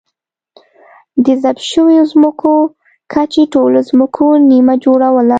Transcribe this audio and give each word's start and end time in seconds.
د 1.25 1.27
ضبط 1.43 1.59
شویو 1.71 2.03
ځمکو 2.11 2.53
کچې 3.13 3.43
ټولو 3.53 3.79
ځمکو 3.89 4.25
نییمه 4.49 4.75
جوړوله. 4.83 5.29